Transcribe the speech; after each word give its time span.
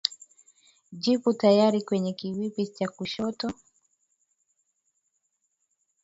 Jipu 1.01 1.29
hatari 1.29 1.81
kwenye 1.81 2.13
kiwiko 2.13 2.63
cha 2.65 2.87
kushoto 2.87 3.47